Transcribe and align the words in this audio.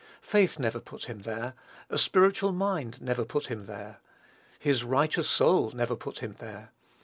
Faith 0.23 0.57
never 0.57 0.79
put 0.79 1.05
him 1.05 1.19
there; 1.19 1.53
a 1.87 1.95
spiritual 1.99 2.51
mind 2.51 2.99
never 3.03 3.23
put 3.23 3.45
him 3.51 3.67
there; 3.67 3.99
"his 4.57 4.83
righteous 4.83 5.29
soul" 5.29 5.69
never 5.75 5.95
put 5.95 6.17
him 6.23 6.35
there. 6.39 6.71